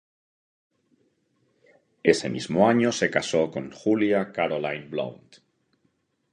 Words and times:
Ese 2.01 2.27
mismo 2.27 2.67
año 2.67 2.91
se 2.91 3.11
casó 3.11 3.51
con 3.51 3.69
Julia 3.69 4.31
Caroline 4.31 4.87
Blount. 4.87 5.35